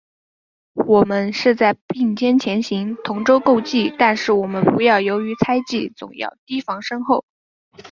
[0.87, 7.23] 我们是在并肩前行，同舟共济，但是我们不要由于猜疑，总要提防身后。